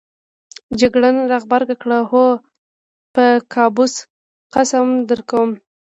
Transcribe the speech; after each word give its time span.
جګړن 0.79 1.15
راغبرګه 1.31 1.75
کړه: 1.81 1.99
هو 2.09 2.25
په 3.13 3.23
باکوس 3.53 3.93
قسم 4.53 4.87
درکوو. 5.09 5.49